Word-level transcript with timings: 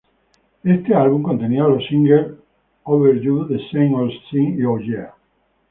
Este 0.63 0.95
álbum 0.95 1.21
contenía 1.21 1.61
los 1.61 1.85
singles 1.85 2.31
"Over 2.85 3.21
You", 3.21 3.47
"The 3.47 3.59
Same 3.71 3.93
Old 3.95 4.11
Scene" 4.31 4.55
y 4.59 4.63
"Oh 4.65 4.79
Yeah". 4.79 5.13